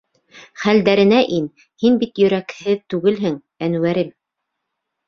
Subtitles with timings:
[0.61, 1.45] Хәлдәренә ин,
[1.85, 4.13] һин бит йөрәкһеҙ түгелһең, Әнүәрем?